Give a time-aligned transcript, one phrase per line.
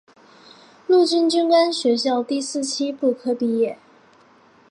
[0.87, 3.77] 陆军军官学校第四期步科毕业。